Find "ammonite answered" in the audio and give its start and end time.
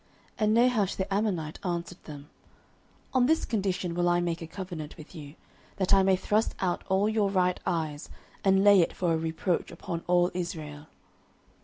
1.13-2.03